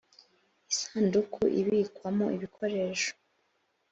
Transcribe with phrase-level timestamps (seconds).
[0.71, 3.11] isanduku ibikwamo ibikoresho.